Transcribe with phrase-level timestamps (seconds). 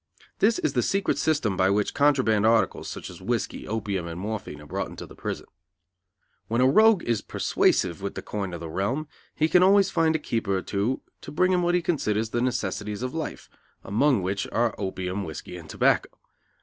[0.39, 4.59] This is the secret system by which contraband articles, such as whiskey, opium and morphine
[4.59, 5.45] are brought into the prison.
[6.47, 10.15] When a rogue is persuasive with the coin of the realm he can always find
[10.15, 13.47] a keeper or two to bring him what he considers the necessaries of life,
[13.83, 16.09] among which are opium, whiskey and tobacco.